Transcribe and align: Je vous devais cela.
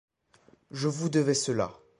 Je 0.71 0.87
vous 0.87 1.09
devais 1.09 1.35
cela. 1.35 1.77